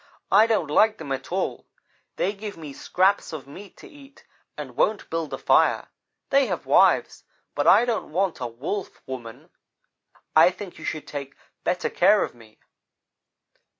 [0.31, 1.67] I don't like them at all.
[2.15, 4.25] They give me scraps of meat to eat
[4.57, 5.89] and won't build a fire.
[6.31, 9.51] They have wives, but I don't want a Wolf woman.
[10.35, 12.57] I think you should take better care of me.'